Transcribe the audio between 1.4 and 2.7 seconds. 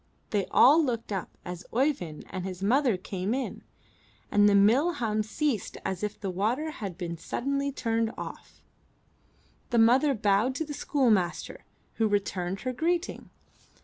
as Oeyvind and his